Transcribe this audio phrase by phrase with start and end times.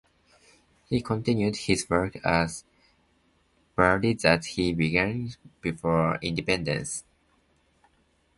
[0.89, 2.63] He continued his work at
[3.75, 7.03] Bari that he began before independence.